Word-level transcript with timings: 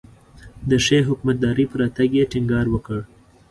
د 0.69 0.71
ښې 0.85 0.99
حکومتدارۍ 1.07 1.65
پر 1.71 1.77
راتګ 1.81 2.09
یې 2.17 2.29
ټینګار 2.31 2.65
وکړ. 2.71 2.99